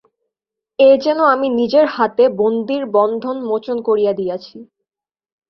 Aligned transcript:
এ 0.79 0.99
যেন 1.03 1.19
আমি 1.33 1.47
নিজের 1.59 1.85
হাতে 1.95 2.23
বন্দীর 2.39 2.83
বন্ধন 2.95 3.37
মোচন 3.49 3.77
করিয়া 3.87 4.13
দিয়াছি। 4.13 4.57